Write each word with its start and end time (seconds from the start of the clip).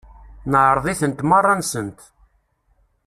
Neεreḍ-itent 0.51 1.25
merra-nsent. 1.29 1.99